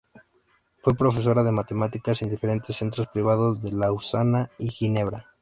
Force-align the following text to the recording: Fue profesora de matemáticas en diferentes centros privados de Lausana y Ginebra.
Fue 0.81 0.95
profesora 0.95 1.43
de 1.43 1.51
matemáticas 1.51 2.23
en 2.23 2.29
diferentes 2.29 2.75
centros 2.75 3.05
privados 3.05 3.61
de 3.61 3.71
Lausana 3.71 4.49
y 4.57 4.69
Ginebra. 4.69 5.29